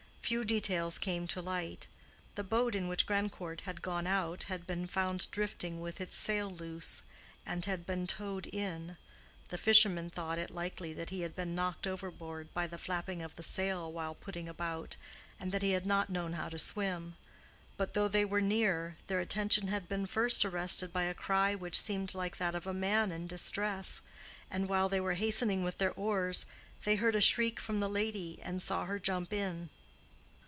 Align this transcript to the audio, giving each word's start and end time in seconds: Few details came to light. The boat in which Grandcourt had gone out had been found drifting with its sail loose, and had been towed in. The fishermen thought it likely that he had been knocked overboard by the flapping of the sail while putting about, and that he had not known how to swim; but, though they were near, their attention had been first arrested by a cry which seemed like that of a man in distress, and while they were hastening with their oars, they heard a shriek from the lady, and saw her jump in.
Few 0.31 0.45
details 0.45 0.97
came 0.97 1.27
to 1.27 1.41
light. 1.41 1.87
The 2.35 2.43
boat 2.45 2.73
in 2.73 2.87
which 2.87 3.05
Grandcourt 3.05 3.61
had 3.65 3.81
gone 3.81 4.07
out 4.07 4.43
had 4.43 4.65
been 4.65 4.87
found 4.87 5.29
drifting 5.29 5.81
with 5.81 5.99
its 5.99 6.15
sail 6.15 6.49
loose, 6.49 7.03
and 7.45 7.65
had 7.65 7.85
been 7.85 8.07
towed 8.07 8.47
in. 8.47 8.95
The 9.49 9.57
fishermen 9.57 10.09
thought 10.09 10.39
it 10.39 10.49
likely 10.49 10.93
that 10.93 11.09
he 11.09 11.19
had 11.19 11.35
been 11.35 11.53
knocked 11.53 11.85
overboard 11.85 12.53
by 12.53 12.65
the 12.65 12.77
flapping 12.77 13.21
of 13.21 13.35
the 13.35 13.43
sail 13.43 13.91
while 13.91 14.15
putting 14.15 14.47
about, 14.47 14.95
and 15.37 15.51
that 15.51 15.63
he 15.63 15.71
had 15.71 15.85
not 15.85 16.09
known 16.09 16.31
how 16.31 16.47
to 16.47 16.57
swim; 16.57 17.17
but, 17.75 17.93
though 17.93 18.07
they 18.07 18.23
were 18.23 18.39
near, 18.39 18.95
their 19.07 19.19
attention 19.19 19.67
had 19.67 19.89
been 19.89 20.05
first 20.05 20.45
arrested 20.45 20.93
by 20.93 21.03
a 21.03 21.13
cry 21.13 21.55
which 21.55 21.77
seemed 21.77 22.15
like 22.15 22.37
that 22.37 22.55
of 22.55 22.65
a 22.65 22.73
man 22.73 23.11
in 23.11 23.27
distress, 23.27 24.01
and 24.49 24.69
while 24.69 24.87
they 24.87 25.01
were 25.01 25.15
hastening 25.15 25.61
with 25.61 25.77
their 25.77 25.91
oars, 25.91 26.45
they 26.85 26.95
heard 26.95 27.15
a 27.15 27.19
shriek 27.21 27.59
from 27.59 27.81
the 27.81 27.89
lady, 27.89 28.39
and 28.43 28.61
saw 28.61 28.85
her 28.85 28.97
jump 28.97 29.33
in. 29.33 29.69